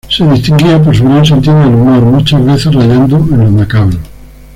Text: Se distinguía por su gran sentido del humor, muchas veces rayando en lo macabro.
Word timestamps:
Se 0.09 0.25
distinguía 0.27 0.81
por 0.81 0.97
su 0.97 1.03
gran 1.03 1.23
sentido 1.23 1.59
del 1.59 1.75
humor, 1.75 2.01
muchas 2.01 2.43
veces 2.43 2.73
rayando 2.73 3.17
en 3.19 3.37
lo 3.37 3.51
macabro. 3.51 3.99